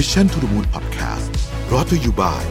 [0.00, 1.28] Mission to the Moon Podcast
[1.72, 2.42] รอ t to you by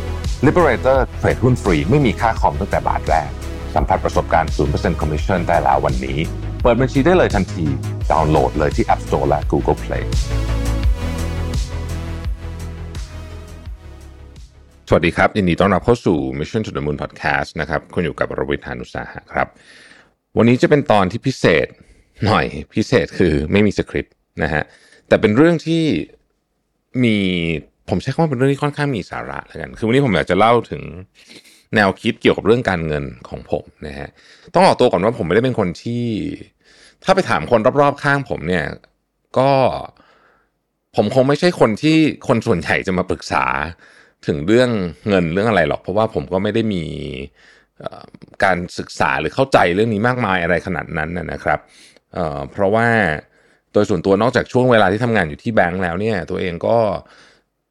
[0.47, 3.29] Liberator เทรดหุ้นฟรีไม่มีค่าคอมตั้งแต่บาทแรก
[3.75, 6.17] สัมผัสประสบการณ์ 0% Commission ได้แล้ววันนี้
[6.61, 7.65] เปิดบัญชีได้เลยทันที
[8.11, 10.03] ดาวน์โหลดเลยที่ App Store และ Google Play
[14.87, 19.47] สวัสดีครับ ยินดีต้อนรับเข้าสู่ Mission to the Moon Podcast นะครับ คุณอยู่กับรวิทยานุสาหะครับ
[20.37, 21.67] วันนี้จะเป็นตอนที่พิเศษ
[22.25, 24.63] หน่อยพิเศษคือไม่มีสคริปต์นะฮะ
[25.07, 25.83] แต่เป็นเรื่องที่
[27.03, 27.15] มี
[27.89, 30.81] ผมใช้คำว่าเป็นเรื่องที่ค่อนข้างมีสาระแล้วกัน คือวันนี้ผมอยากจะเล่าถึง
[31.75, 34.09] แนวคิดเกี่ยวกับเรื่องการเงินของผมนะฮะ
[34.53, 36.05] ต้องออกตัวก่อนว่าผมไม่ได้เป็นคนที่
[37.03, 38.65] ถ้าไปถามคนรอบๆข้างผมเนี่ย
[39.37, 39.51] ก็
[40.95, 43.45] ผมคงไม่ใช่คนที่คนส่วนใหญ่จะมาปรึกษา
[44.27, 44.69] ถึงเรื่อง
[45.09, 46.83] เงินเรื่องอะไรหรอก เพราะว่าผมก็ไม่ได้มี
[48.43, 51.59] การศึกษาหรือเข้าใจเรื่องนี้มากมายอะไรขนาดนั้นนะครับ
[52.13, 52.87] เเพราะว่า
[53.73, 56.77] โดยส่วนตัวนอกจากช่วงเวลาที่ทำงานอยู่ที่แบงก์แล้วเนี่ย ตัวเองก็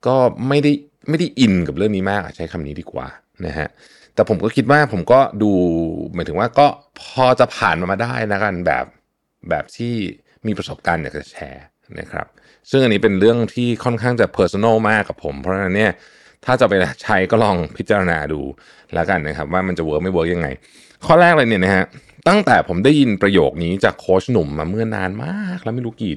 [0.06, 0.16] ก็
[0.48, 0.72] ไม่ได้
[1.08, 3.08] ไม่ได้อินกับเรื่องนี้มากใช้คำนี้ดีกว่า
[3.46, 3.68] นะฮะ
[4.14, 5.50] แต่ผมก็คิดว่าผมก็ดู
[6.14, 6.66] หมายถึงว่าก็
[7.00, 8.84] พอจะผ่านมามาได้นะกันแบบ
[9.50, 9.94] แบบที่
[10.46, 11.64] มีประสบการณ์อยากจะแชร์
[12.00, 12.26] นะครับ
[12.70, 15.92] ซึ่งอันนี้เป็นเรื่องที่ค่อนข้างจะเพอร์ซันอลมากกับผม เพราะฉะนั้นเนี่ย
[16.44, 18.40] ถ้าจะไปใช้ก็ลองพิจารณาดู
[18.94, 20.48] แล้วกันนะครับ ว่ามันจะ work ไม่ work ยังไง
[21.06, 21.84] ข้อแรกเลยเนี่ยนะฮะ
[22.28, 26.14] ตั้งแต่ผมได้ยินประโยคนี้จากโค้ชหนุ่มมาเมื่อนานมาก แล้วไม่รู้กี่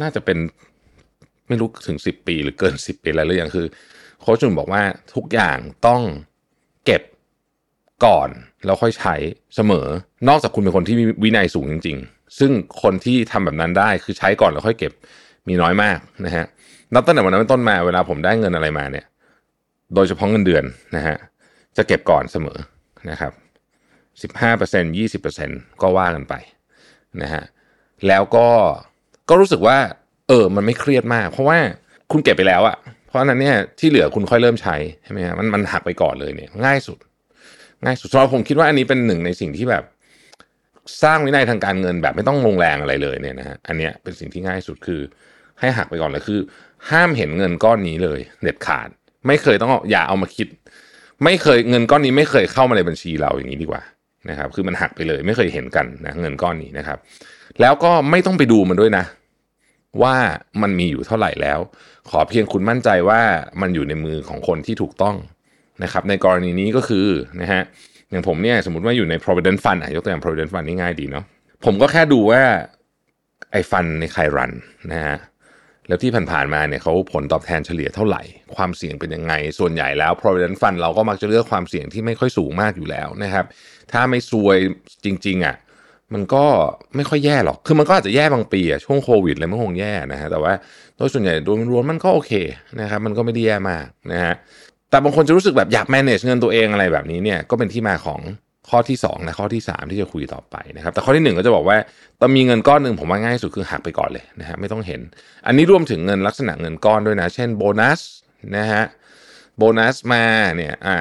[0.00, 0.38] น่าจะเป็น
[1.48, 3.66] ไม่รู้ถึงสิบปีหรือเกินสิบปีอะไรหรือยังคือ
[4.20, 4.82] โค้ชหนุ่มบอกว่า
[5.14, 6.02] ทุกอย่างต้อง
[6.84, 7.02] เก็บ
[8.04, 8.28] ก่อน
[8.64, 9.14] แล้วค่อยใช้
[9.56, 9.86] เสมอ
[10.28, 12.50] นอกจากคุณเป็นคนที่วินัยสูงจริง ๆ ซึ่ง
[12.82, 14.92] คนที่ทำแบบนั้นได้คือใช้ก่อนแล้วค่อยเก็บ
[15.48, 16.46] มีน้อยมากนะฮะ
[16.94, 19.06] นับตั้งแต่วันนั้นเป็นต้นมาเวลาผมได้เงินอะไรมาเนี่ย
[19.94, 20.64] โดยเฉพาะเงินเดือน
[20.96, 21.16] นะฮะ
[21.76, 22.58] จะเก็บก่อนเสมอ
[23.10, 23.32] นะครับ
[24.22, 25.50] สิบห้าเปอร์เซ็นยี่สิบเปอร์เซ็น
[25.82, 26.34] ก็ว่ากันไป
[27.22, 27.44] นะฮะ
[28.08, 28.48] แล้วก็
[29.28, 29.78] ก็รู้สึกว่า
[30.28, 31.58] เออมันไม่เครียดมาก เพราะว่า
[32.12, 36.98] คุณเก็บไปแล้วอะเพราะนั้นเนี่ยที่เหลือคุณค่อยเริ่มใช้ใช่ไหมฮะมันมันหักไปก่อนเลยเนี่ยง่ายสุด
[37.84, 39.84] ง่ายสุดสำหรับผมคิดว่าอันนี้เป็นหนึ่งในสิ่งที่แบบ
[41.02, 45.00] สร้างวินัยทางการเงินแบบไม่ต้องลงแรงอะไรเลยเนี่ยนะฮะอันเนี้ยเป็นสิ่งที่ง่ายสุดคือ
[45.60, 46.40] ให้หักไปก่อนเลยคือ
[46.90, 48.88] ห้ามเห็นเงินก้อนนี้เลย เด็ดขาด
[49.26, 50.48] ไม่เคยต้องอย่าเอามาคิด
[51.24, 53.82] ไม่เคยเงินก้อนนี้ไม่เคยเข้ามาในบัญชีเราอย่างนี้ดีกว่า
[54.30, 56.98] นะครับคือมันหักไปเลยไม่เคยเห็นกันนะเงินก้อนนี้นะครับ
[57.60, 59.04] แล้วก็ไม่ต้องไปดูมันด้วยนะ
[60.02, 60.14] ว่า
[60.62, 61.58] มันมีอยู่เท่าไหร่แล้ว
[62.10, 63.20] ขอเพียงคุณมั่นใจว่า
[63.60, 65.16] มันอยู่ในมือของคนที่ถูกต้อง
[65.82, 67.06] นะครับ ในกรณีนี้ก็คือ
[67.40, 67.62] นะฮะ
[68.10, 71.24] อย่างผมเนี่ยสมมติว่าอยู่ใน provident fund อะยกตัวอย่าง provident fund นี่ง่ายดีเนาะ
[71.64, 72.42] ผมก็แค่ดูว่า
[73.52, 74.52] ไอ้ฟันในใครรัน
[74.92, 75.16] นะฮะ
[75.88, 78.22] แล้วที่ผ่านๆมาเนี่ยเขาผลตอบแทนเฉลี่ยเท่าไหร่
[78.56, 83.44] ความเสี่ยงเป็นยังไง ส่วนใหญ่แล้ว provident fund เราก็มักจะเลือกความเสี่ยงที่ไม่ค่อยสูงมากอยู่แล้วนะครับ
[83.92, 84.58] ถ้าไม่ซวย
[85.04, 85.56] จริงๆอะ
[86.14, 86.44] มันก็
[86.96, 90.52] ไม่ค่อยแย่หรอก คือมันก็อาจจะแย่บางปีอะช่วงโควิดอะไรมันคงแย่นะฮะ แต่ว่า
[90.96, 92.32] โดยส่วนใหญ่โดยรวมมันก็โอเค
[92.80, 94.34] นะครับ มันก็ไม่ได้แย่มากนะฮะ
[94.90, 98.20] แต่บางคนจะรู้สึกแบบอยาก manage เงินตัวเองอะไรแบบนี้เนี่ย ก็เป็นที่มาของ
[98.70, 101.76] ข้อที่ 2 และข้อที่ 3 ที่จะคุยต่อไปนะครับ แต่ข้อที่ 1 ก็จะบอกว่า
[102.20, 105.00] ตอนมีเงินก้อนหนึ่งผมว่าง่ายสุดคือหักไปก่อนเลยนะฮะไม่ต้องเห็น
[105.46, 108.00] อันนี้รวมถึงเงินลักษณะเงินก้อนด้วยนะ เช่นโบนัส
[108.56, 108.84] นะฮะ
[109.58, 110.24] โบนัสมา
[110.56, 110.96] เนี่ยอ่า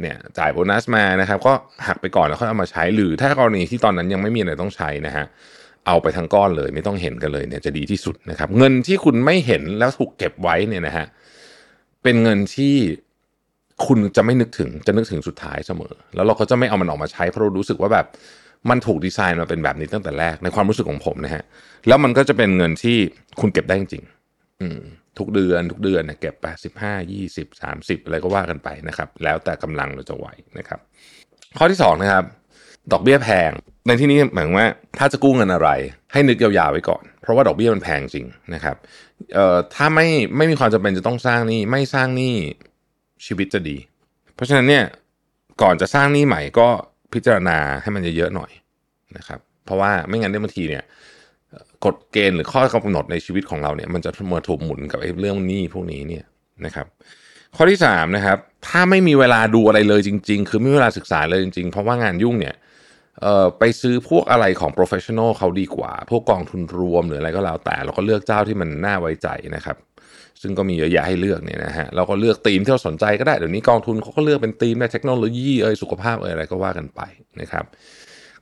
[0.00, 1.52] เนี่ยจ่ายโบนัสมานะครับ ก็
[1.86, 5.24] หักไปก่อนแล้วค่อยเอามาใช้ หรือถ้ากรณีที่ตอนนั้นยังไม่มีอะไรต้องใช้นะฮะ
[5.86, 11.06] เอาไปทั้งก้อนเลย ไม่ต้องเห็นกันเลยเนี่ยจะดีที่สุดนะครับ เงินที่คุณไม่เห็นแล้วถูกเก็บไว้เนี่ยนะฮะ
[12.02, 12.74] เป็นเงินที่
[13.86, 18.06] คุณจะไม่นึกถึงจะนึกถึงสุดท้ายเสมอ แล้วเราก็จะไม่เอามันออกมาใช้เพราะเรารู้สึกว่าแบบ
[18.70, 21.44] มันถูกดีไซน์มาเป็นแบบนี้ตั้งแต่แรกในความรู้สึกของผมนะฮะ
[21.88, 22.96] แล้วมันก็จะเป็นเงินที่
[23.40, 30.26] คุณเก็บได้จริงๆทุกเดือนทุกเดือนเนี่ยเก็บไปสิบห้ายี่สิบสามสิบอะไรก็ว่ากันไปนะครับ แล้วแต่กำลังเราจะไหว
[30.58, 30.80] นะครับ
[31.58, 32.24] ข้อที่สองนะครับ
[32.92, 33.50] ดอกเบี้ยแพง
[33.86, 35.68] ในที่นี้หมายว่า ถ้าจะกู้เงินอะไร
[36.12, 38.76] ให้นึกยาวๆไว้ก่อน เพราะว่าดอกเบี้ยมันแพงจริงนะครับ
[39.34, 40.06] เอ่อถ้าไม่
[40.36, 42.36] ไม่มีความจำเป็นจะต้องสร้างหนี้ไม่สร้างหนี้
[43.26, 43.76] ชีวิตจะดี
[44.34, 44.84] เพราะฉะนั้นเนี่ย
[45.62, 46.68] ก่อนจะสร้างหนี้ใหม่ก็
[47.12, 48.50] พิจารณาให้มันเยอะๆหน่อย
[49.16, 50.84] นะครับ เพราะว่าไม่งั้นเนี่ยบางทีเนี่ย
[51.84, 56.24] กฎเกณฑ์หรือข้อกำหนดในชีวิตของเราเนี่ยมันจะมาถูกหมุนกับไอ้เรื่องหนี้พวกนี้เนี่ย
[56.66, 56.86] นะครับ
[57.56, 58.38] ข้อที่3นะครับ
[58.68, 62.56] ถ้าไม่มีเวลาดูอะไรเลยจริง ๆ คือไม่มีเวลาศึกษาเลยจริงๆ เพราะว่างานยุ่งเนี่ย
[63.58, 69.76] ไปซื้อพวกอะไรของ professional เขาดีกว่า พวกกองทุนรวมหรืออะไรก็แล้วแต่เราก็เลือกเจ้าที่มันน่าไว้ใจนะครับ
[70.42, 77.00] ซึ่งก็มีเยอะแยะให้เลือกเนี่ยนะฮะเราก็เลือกธีมที่เราสนใจก็ได้เดี๋ยวนี้กองทุนเขาก็เลือกเป็นธีมในเทคโนโลยีเอ่ยสุขภาพเอ่ยอะไรก็ว่ากันไป
[77.40, 77.64] นะครับ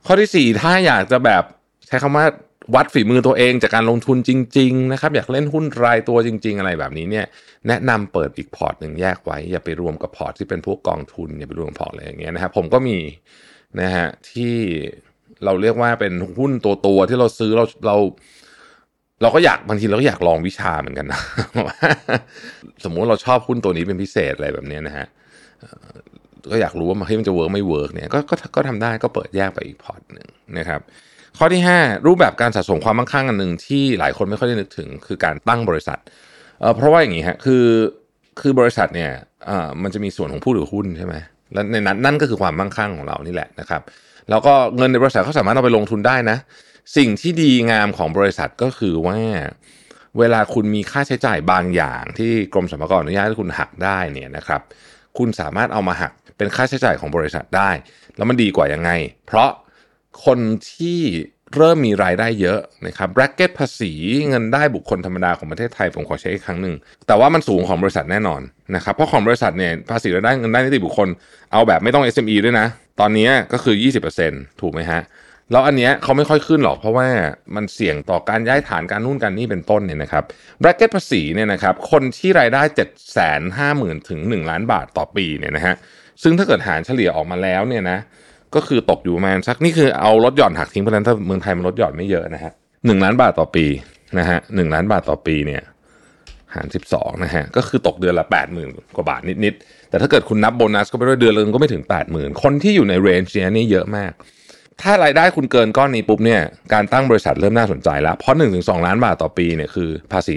[0.05, 1.43] ข้อที่ 4 ถ้าอยากจะแบบ
[1.87, 2.25] ใช้คำว่า
[2.75, 7.25] วัดฝีมือตัวเองจากการลงทุนจริงๆนะครับอยากเล่นหุ้นรายตัวจริง ๆ อะไรแบบนี้เนี่ย
[7.67, 12.97] แนะนำเปิดอีกพอร์ตหนึ่งแยกไว้ อย่าไปรวมกับพอร์ตที่เป็นพวกกองทุนอย่าไปรวมพอร์ตอะไรอย่างเงี้ยนะครับผมก็มี
[13.81, 14.55] นะฮะที่
[15.45, 17.97] เราเรียกว่าเป็นหุ้นตัวตัวที่เราซื้อเราเรา
[19.21, 21.21] เราก็อยากบางทีเราก็อยากลองวิชาเหมือนกันนะ
[22.83, 25.05] สมมุติเราชอบหุ้นตัวนี้เป็นพิเศษอะไรแบบนี้นะฮะ
[26.51, 30.27] ก็อยากรู้ว่าเฮ้ยมันจะ work ไม่ work เนี่ยก็ก็ก็ทำได้ก็เปิดแยกไปอีกพอร์ตหนึ่ง
[30.57, 30.81] นะครับ
[31.37, 35.99] ข้อที่ 5 รูปแบบการสะสมความมั่งคั่งอันหนึ่งที่หลายคนไม่ค่อยได้นึกถึงคือการตั้งบริษัท
[36.59, 37.63] เพราะว่าอย่างนี้ฮะคือ
[38.41, 39.11] คือบริษัทเนี่ย
[39.83, 41.15] มันจะมีส่วนของผู้ถือหุ้นใช่ไหม
[41.53, 43.81] แล้วในนั้นนั่นก็คือความมั่งคั่งของเรานี่แหละนะครับ
[44.29, 46.37] แล้วก็เงินในบริษัทเขาสามารถเอาไปลงทุนได้นะ
[46.95, 49.19] สิ่งที่ดีงามของบริษัทก็คือว่า
[50.19, 54.61] เวลาคุณมีค่าใช้จ่ายบางอย่างที่กรมสรรพากรอนุญาตให้คุณหักได้เนี่ยนะครับ
[55.17, 57.69] คุณสามารถเอามาหักเป็นค่าใช้จ่ายของบริษัทได้
[58.17, 58.91] แล้วมันดีกว่ายังไง
[59.27, 59.49] เพราะ
[60.25, 60.39] คน
[60.71, 60.99] ที่
[61.55, 63.91] เริ่มมีรายได้เยอะนะครับแบรกเก็ตภาษี
[64.29, 66.75] เงินได้บุคคลธรรมดาของประเทศไทยผมขอใช้อีกครั้งหนึ่ง
[67.07, 68.41] แต่ว่ามันสูงของบริษัทแน่นอน
[68.75, 71.07] นะครับเพราะของบริษัทเนี่ยภาษีรายได้เงินได้นิติบุคคล
[71.51, 72.67] เอาแบบไม่ต้อง SME ด้วยนะ
[72.99, 73.75] ตอนนี้ก็คือ
[74.17, 75.01] 20%ถูกไหมฮะ
[75.51, 77.07] แล้วอันเนี้ยเขาไม่ค่อยขึ้นหรอกเพราะว่า
[77.55, 80.23] มันเสี่ยงต่อการย้ายฐานการนู่นการนี่เป็นต้นเนี่ยนะครับ
[80.59, 85.75] แบรกเก็ตภาษีเนี่ยนะครับคนที่รายได้ 7 5 0 0 0 0ถึง1ล้านบาทต่อปีเนี่ยนะฮะ
[86.23, 87.97] ซึ่งถ้าเกิดหารเฉลี่ยออกมาแล้วเนี่ยนะ
[88.55, 92.51] ก็คือตกอยู่ประมาณสักนี่คือเอาลดหย่อนหักทิ้งเพราะนั้นถ้าเมืองไทยมันลดหย่อนไม่เยอะนะฮะ
[92.85, 93.65] หนึ่งล้านบาทต่อปี
[94.19, 95.61] นะฮะหนึ่งล้านบาทต่อปีเนี่ย
[96.55, 98.25] หาร 12นะฮะก็คือตกเดือนละ
[98.59, 104.11] 80,000 กว่าบาทนิดๆแต่ถ้าเกิดคุณนับโบนัสก็ไปด้วยเดือนละก็ไม่ถึง 80,000 คนที่อยู่ในเรนจ์เนี้ยนี่เยอะมาก
[104.83, 106.41] ถ้ารายได้คุณเกินก้อนนี้ปุ๊บเนี่ย
[106.73, 110.35] การตั้งบริษัทเริ่มน่าสนใจแล้ว เพราะ1-2ล้านบาทต่อปีเนี่ยคือภาษี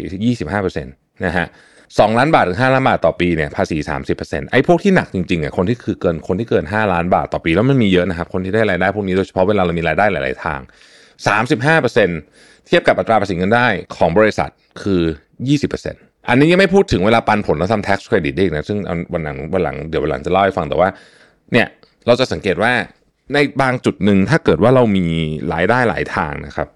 [0.56, 1.46] 25%นะฮะ
[1.82, 3.76] 2ล้านบาทถึง5ล้านบาทต่อปีเนี่ยภาษี
[4.14, 10.61] 30%ไอ้พวกที่หนักจริงๆอะคนที่คือเกินคนที่เกิน 5 ล้านบาทต่อปีแล้วมันมีเยอะนะครับคนที่ได้รายได้พวกนี้โดยเฉพาะเวลาเรามีรายได้หลายๆทาง
[11.43, 13.67] 35%เทียบกับอัตราภาษีเงินได้
[13.97, 14.50] ของบริษัท
[14.82, 15.02] คือ
[15.64, 18.79] 20%อันนี้ยังไม่พูดถึงเวลาปันผลแล้วทำ tax credit ได้อีกนะซึ่ง
[19.12, 20.88] วันหลังวันหลังเดี๋ยววันหลังจะเล่าให้ฟังแต่ว่า
[21.52, 21.67] เนี่ย
[22.06, 22.73] เราจะสังเกตว่า
[23.32, 25.06] ในบางจุดหนึ่งถ้าเกิดว่าเรามี
[25.53, 26.69] รายได้หลายทางนะครับ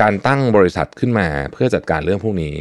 [0.00, 2.54] การตั้งบริษัทขึ้นมาเพื่อจัดการเรื่องพวกนี้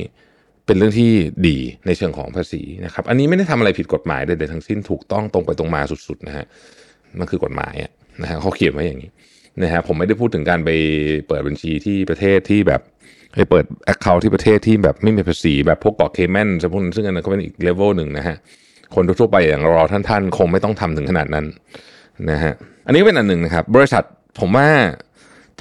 [0.66, 1.12] เป็นเรื่องที่
[1.48, 6.46] ดีในเชิงของภาษีนะครับ อันนี้ไม่ได้ทำอะไรผิดกฎหมายใดๆทั้งสิ้นถูกต้องตรงไปตรงมาสุดๆนะฮะ
[7.20, 7.76] มันคือกฎหมาย
[8.22, 9.12] นะฮะเขาเขียนไว้อย่างนี้
[9.64, 10.70] นะฮะผมไม่ได้พูดถึงการไป
[11.28, 12.82] เปิดบัญชีที่ประเทศที่แบบ
[13.34, 18.36] ไปเปิด account ที่ประเทศที่แบบไม่มีภาษีแบบพวกเกาะเคแมนพวกนั้นซึ่งอันนั้นก็เป็นอีกเลเวลหนึ่งนะฮะ
[18.96, 21.46] คนทั่วไปอย่างเราท่านๆ คงไม่ต้องทำถึงขนาดนั้น
[22.32, 22.54] นะฮะ
[22.86, 24.04] อันนี้เป็นอันหนึ่งนะครับ บริษัท
[24.40, 24.68] ผมว่า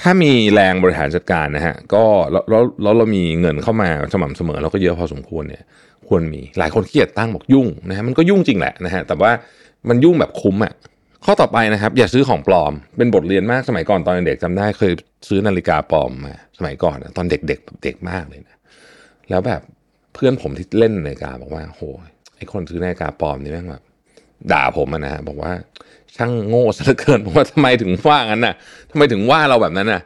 [0.00, 2.44] ถ้ามีแรงบริหารจัดการนะฮะก็แล้ว
[2.82, 5.64] แล้วเรามีเงินเข้ามาสม่ำเสมอเราก็เยอะพอสมควรเนี่ย
[6.08, 9.30] ควรมีหลายคนขี้เกียจตั้งบอกยุ่งนะฮะมันก็ยุ่งจริงแหละนะฮะแต่ว่า
[9.88, 10.72] มันยุ่งแบบคุ้มอะ
[11.24, 14.92] ข้อต่อไปนะครับ อย่าซื้อของปลอมเป็นบทเรียนมากสมัยก่อนตอนเด็กจำได้เคย
[15.28, 18.58] ซื้อนาฬิกาปลอมมาสมัยก่อนอะตอนเด็กๆแบบเด็กมากเลยนะ
[19.30, 19.60] แล้วแบบ
[20.14, 21.82] เพื่อนผมที่เล่นนาฬิกาบอกว่าโห
[22.36, 23.82] ไอคนซื้อนาฬิกาปลอมนี่แม่งแบบ
[24.52, 25.52] ด่าผมนะฮะบอกว่า
[26.16, 28.54] ช่างโง่ซะเหลือเกินผมว่าทำไมถึงว่างั้นน่ะ
[28.90, 30.02] ทำไมถึงว่าเราแบบนั้นน่ะ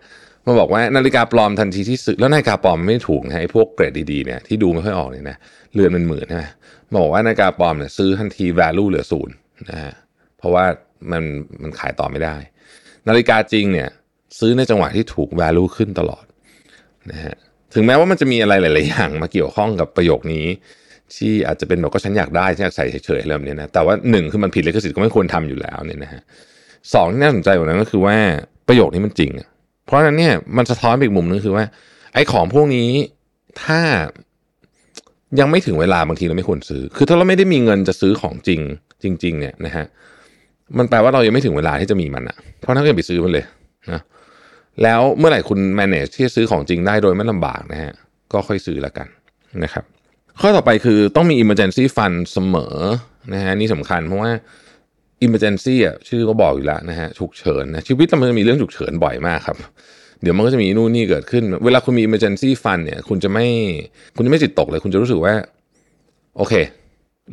[0.47, 5.37] มาบอกว่านาฬิกาปลอมทันทีที่ซื้อแล้วนาฬิกาปลอมไม่ถูกนะไอ้พวกเกรดดีๆเนี่ยที่ดูไม่ค่อยออกเนี่ยนะ
[5.75, 6.45] เรือนเป็นหมื่นใช่ไหม
[6.91, 9.35] มาบอกว่านาฬิกาปลอมเนี่ยซื้อทันที value เหลือศูนย์
[9.71, 9.93] นะฮะ
[10.39, 10.65] เพราะว่า
[11.11, 11.23] มัน
[11.63, 12.37] มันขายต่อไม่ได้
[13.09, 13.89] นาฬิกาจริงเนี่ย
[14.39, 16.25] ซื้อในจังหวะที่ถูก value ขึ้นตลอด
[17.11, 17.35] นะฮะ
[17.75, 20.47] ถึงแม้ว่ามันจะมีอะไรหลาย ๆ อย่างมาเกี่ยวข้องกับประโยคนี้
[21.17, 26.23] ที่อาจจะเป็นแบบก็ฉันอยากได้ฉันอยากใส่เฉยๆอะไรแบบนี้นะแต่ว่าหนึ่งคือมันผิดลิขสิทธิ์ก็ไม่ควรทำอยู่แล้วเนี่ยนะฮะ
[26.95, 28.17] สองที่น่าสนใจกว่านั้นก็คือว่า
[28.69, 29.31] ประโยคนี้มันจริง
[29.87, 31.65] เพราะฉะนั้นเนี่ยมันสะท้อนอีกมุมนึงคือว่า
[32.15, 32.91] ไอ้ของพวกนี้
[33.63, 33.81] ถ้า
[35.41, 38.61] ยังไม่ถึงเวลาบางทีเราไม่ควรซื้อ คือถ้าเราไม่ได้มีเงินจะซื้อของจริง
[39.03, 39.87] จริง ๆ เนี่ยนะฮะ
[40.79, 43.45] มันแปลว่าเรายังไม่ถึงเวลาที่จะมีมันอะเพราะนั้นก็อย่าไปซื้อมันเลย
[43.93, 44.01] นะ
[44.83, 47.93] แล้วเมื่อไหร่คุณ manage ที่จะซื้อของจริงได้โดยไม่ลำบากนะฮะ
[48.33, 49.09] ก็ค่อยซื้อแล้วกัน
[49.65, 49.85] นะครับ
[50.41, 52.77] ข้อต่อไปคือต้องมี emergency fund เสมอ
[53.33, 54.33] นะฮะนี่สำคัญเพราะว่า
[55.27, 59.57] emergency อะชื่อก็บอกอยู่แล้วนะฮะฉุกเฉินนะชีวิตเรามันจะมีเรื่องฉุกเฉินบ่อยมากครับ
[60.23, 63.47] เดี๋ยวมันก็จะมีนู่นนี่เกิดขึ้น เวลาคุณมี emergency fund เนี่ย คุณจะไม่
[64.17, 65.35] คุณจะไม่จิตตกเลย คุณจะรู้สึกว่า
[66.37, 66.55] โอเค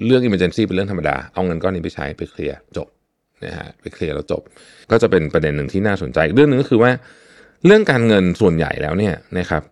[0.05, 2.87] เรื่อง emergency เป็นเรื่องธรรมดา เอาเงินก้อนนี้ไปใช้ไปเคลียร์จบ
[3.45, 4.41] นะฮะไปเคลียร์แล้วจบ
[4.91, 6.91] ก็จะเป็นประเด็นหนึ่งที่น่าสนใจ เรื่องหนึงก็คือว่า
[7.65, 9.63] เรื่องการเงินส่วนใหญ่แล้วเนี่ยนะครับ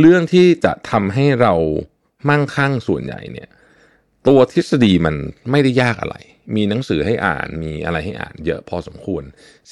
[0.00, 1.54] เรื่องที่จะทำให้เรา
[2.28, 3.48] มั่งคั่งส่วนใหญ่เนี่ย
[4.28, 5.14] ตัวทฤษฎีมัน
[5.50, 6.16] ไม่ได้ยากอะไร
[6.56, 9.22] มีหนังสือให้อ่านมีอะไรให้อ่านเยอะพอสมควร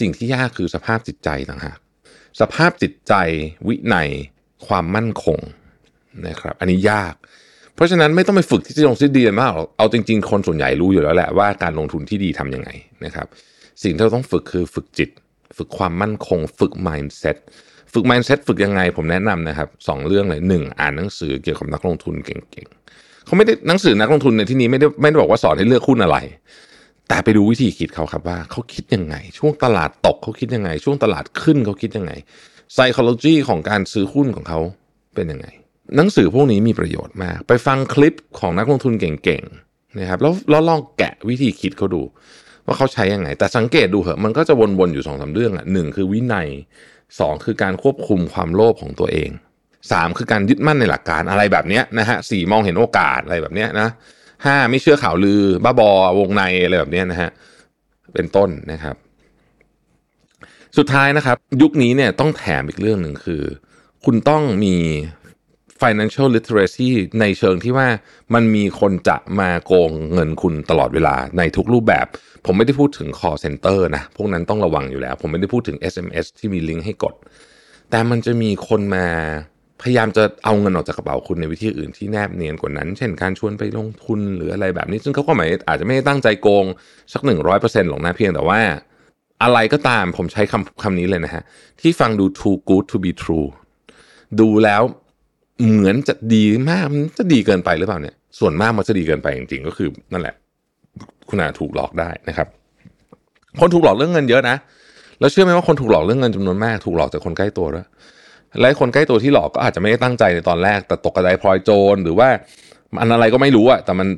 [0.00, 1.78] สิ่งที่ยากคือสภาพจิตใจต่างหาก
[2.40, 3.14] สภาพจิตใจ
[3.68, 4.08] วินัย
[4.66, 5.38] ความมั่นคง
[6.28, 7.14] นะครับ อันนี้ยาก
[7.74, 12.70] เพราะฉะนั้นไม่ต้องไปฝึกทฤษฎีลงทฤษฎีมากหรอกเอาจริง ๆ คนส่วนใหญ่รู้อยู่แล้วแหละว่าการลงทุนที่ดีทำยังไง
[13.04, 13.26] นะครับ
[13.82, 15.10] สิ่งที่เราต้องฝึกคือฝึกจิต
[15.56, 17.36] ฝึกความมั่นคง ฝึก mindset
[17.92, 26.18] ฝึก mindset ฝึกยังไงผมแนะนำนะครับสองเรื่องเลยหนึ่งอ่านหนังสือเกี่ยวกับนักลงทุนเก่งๆเขาไม่ได้หนังสือนักลงทุนในที่นี้ไม่ได้ไม่ได้บอกว่าสอนให้เลือกหุ้นอะไร
[27.08, 32.12] แต่ไปดูวิธีคิดเขาครับว่าเขาคิดยังไง ช่วงตลาดตกเขาคิดยังไง ช่วงตลาดขึ้นเขาคิดยังไง
[32.74, 34.60] psychology ของการซื้อหุ้นของเขา
[35.14, 35.46] เป็นยังไง
[35.96, 42.02] หนังสือพวกนี้มีประโยชน์มาก ไปฟังคลิปของนักลงทุนเก่งๆนะครับแล้วแล้วลองแกะวิธีคิดเขาดู
[42.66, 46.48] ว่าเขาใช้ยังไง แต่สังเกตดูเหอะมันก็จะวนๆอยู่สองสาเรื่องอะหนึ่งคือวินัย
[47.20, 49.30] สองคือการควบคุมความโลภของตัวเอง
[49.92, 53.88] สามคือการยึดมั่นในหลักการอะไรแบบนี้นะฮะสี่มองเห็นโอกาสอะไรแบบนี้นะ
[54.44, 57.30] ห้าไม่เชื่อข่าวลือ บ้าบอวงในอะไรแบบนี้นะฮะ
[58.14, 58.96] เป็นต้นนะครับ
[60.76, 63.42] สุดท้ายนะครับ ยุคนี้เนี่ยต้องแถมอีกเรื่องหนึ่งคือ
[64.04, 64.76] คุณต้องมี
[65.80, 66.88] financial literacy
[67.20, 67.88] ในเชิงที่ว่า
[68.34, 72.06] มันมีคนจะมาโกงเงินคุณตลอดเวลาในทุกรูปแบบ
[72.50, 77.14] ผมไม่ได้พูดถึง call center นะ พวกนั้นต้องระวังอยู่แล้ว ผมไม่ได้พูดถึง SMS ที่มีลิงก์ให้กด
[77.90, 79.06] แต่มันจะมีคนมา
[79.82, 86.64] พยายามจะเอาเงินออกจากกระเป๋าคุณในวิธีอื่นที่แนบเนียนกว่านั้น เช่นการชวนไปลงทุนหรืออะไรแบบนี้ ซึ่งเขาก็หมายอาจจะไม่ได้ตั้งใจโกง
[87.12, 88.60] สักหนึ่งร้อยเปอร์เซ็นต์หรอกนะเพียงแต่ว่า
[89.42, 91.42] อะไรก็ตามผมใช้คำคำนี้เลยนะฮะ
[91.80, 93.48] ที่ฟังดู too good to be true
[94.40, 94.82] ดูแล้ว
[95.70, 100.34] เหมือนจะดีมากมันจะดีเกินไปหรือเปล่าเนี่ย ส่วนมากมันจะดีเกินไปจริงๆก็คือนั่นแหละ
[101.28, 102.48] คุณอาจถูกหลอกได้นะครับ
[103.60, 104.56] คนถูกหลอกเรื่องเงินเยอะนะ
[105.20, 107.86] แล้วเชื่อไหมว่าคนถูกหลอกเรื่องเงินจำนวนมากถูกหลอกจากคนใกล้ตัวด้วย
[108.60, 112.28] และคนใกล้ตัวที่หลอกก็อาจจะไม่ได้ตั้งใจในตอนแรกแต่ตกกระไดพลอยโจรหรือว่า
[113.00, 114.08] อันอะไรก็ไม่รู้อะแต่มัน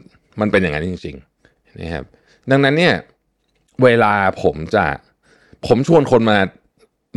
[0.41, 2.05] มันเป็นอย่างนั้นจริงๆนะครับ
[2.51, 2.95] ดังนั้นเนี่ย
[3.85, 4.85] เวลาผมจะ
[5.67, 6.39] ผมชวนคนมา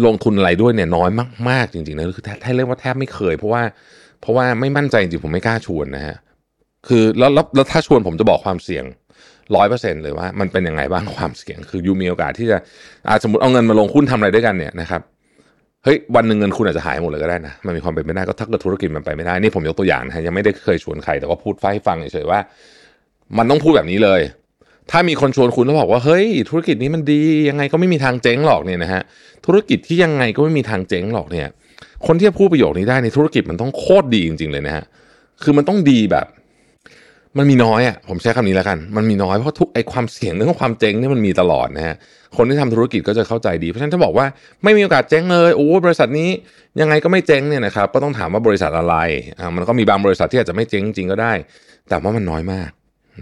[0.05, 1.09] ลงทุนอะไรด้วยเนี่ยน้อย
[1.49, 3.63] มาก ๆ จริงๆนะคือแทบเรียกว่าแทบไม่เคย เพราะว่า
[4.21, 6.17] เพราะว่าไม่มั่นใจจริงผมไม่กล้าชวนนะฮะ
[6.87, 8.83] คือแล้วแล้วถ้าชวนผมจะบอกความเสี่ยง
[9.55, 12.57] ร้อยเปอร์เซ็นเลยว่ามันเป็นยังไงบ้างความเสี่ยง คือยูมีโอกาสที่จะ
[13.07, 15.01] อาสมมติเอาเงินมาลงหุ้นทำอะไรด้วยกันเนี่ยนะครับ
[15.83, 22.39] เฮ้ยวันหนึ่งเงินคุณอาจจะหายหมดเลยก็ได้นะมันมีความเป็นไปได้ก็ถ้าเกิดธุรกิจมันไปไม่ได้นี่ผมยกตัวอย่างนะฮะยังไม่ได้เคยชวนใครแต่ว่าพูดให้ฟังเฉยๆว่า
[23.37, 24.21] มันต้องพูดแบบนี้เลย
[24.91, 29.01] ถ้ามีคนชวนคุณแล้วบอกว่าเฮ้ย ธุรกิจนี้มันดียังไงก็ไม่มีทางเจ๊งหรอกเนี่ยนะฮะ
[29.45, 31.47] ธุรกิจที่ยังไงก็ไม่มีทางเจ๊งหรอกเนี่ย
[32.05, 34.83] คนที่จะพูดประโยคนี้ได้ในธุรกิจมันต้องโคตรดีจริง ๆเลยนะฮะ
[35.43, 36.25] คือมันต้องดีแบบ
[37.37, 41.95] มันมีน้อยอะผมใช้คำนี้แล้วกัน มันมีน้อยเพราะทุกไอความเสี่ยงเรื่องความเจ๊งเนี่ยมันมีตลอดนะฮะ
[42.37, 44.25] คนที่ทำธุรกิจก็จะเข้าใจดี เพราะฉะนั้นถ้าบอกว่า
[44.63, 46.29] ไม่มีโอกาสเจ๊งเลยโอ้บริษัทนี้
[46.81, 48.95] ยังไงก็ไม่เจ๊งเนี่ยนะครับก็ต้องถามว่าบริษัทอะไร
[49.39, 51.33] อ่ามันก็มีบางบริษัทที่อาจจะไม่เจ๊งจริงก็ได้
[51.89, 52.69] แต่ว่ามันน้อยมาก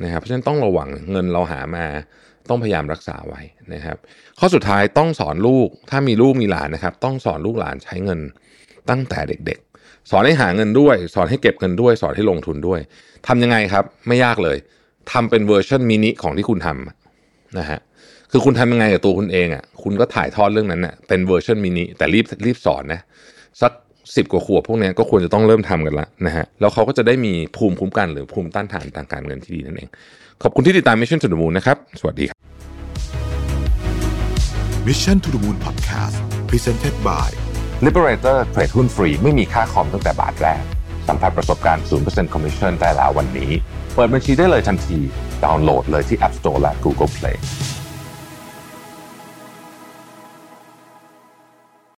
[0.04, 1.86] นะครับเพราะฉะนั้นต้องระวังเงินเราหามา
[2.50, 3.42] ต้องพยายามรักษาไว้
[3.74, 3.98] นะครับ
[4.40, 8.20] ข้อสุดท้ายต้องสอนลูกถ้ามีลูกมีหลานนะครับ ต้องสอนลูกหลานใช้เงิน
[8.90, 9.60] ตั้งแต่เด็ก
[10.10, 12.80] สอนให้หาเงินด้วย สอนให้เก็บเงินด้วย สอนให้ลงทุนด้วย
[13.28, 14.58] ทำยังไงครับ ไม่ยากเลย
[15.12, 17.80] ทำเป็นเวอร์ชันมินิของที่คุณทำนะฮะ
[18.32, 23.02] คือคุณทำยังไงกับตัวคุณเองอะคุณก็ถ่ายทอดเรื่องนั้นเน่ะเป็นเวอร์ชันมินิแต่รีบรีบสอนนะ
[23.62, 23.72] สัก
[24.16, 29.90] สิบกว่าขวบพวกนี้ก็ควรจะต้องเริ่มทำกันละนะฮะแล้วเขาก็จะได้มีภูมิคุ้มกันหรือภูมิต้านทานทางการเงินที่ดีนั่นเอง
[30.44, 32.38] ขอบคุณที่ติดตาม Mission to the Moon นะครับ สวัสดีครับ
[34.88, 36.18] Mission to the Moon Podcast
[36.50, 37.51] Presented by
[37.88, 40.64] Liberator เทรดหุ้นฟรีไม่มีค่าคอมตั้งแต่บาทแรก
[41.08, 43.52] สัมผัสประสบการณ์ 0% Commission ได้แล้ววันนี้
[43.96, 45.00] เปิดบัญชีได้เลยทันที
[45.44, 47.38] ดาวน์โหลดเลยที่ App Store และ Google Play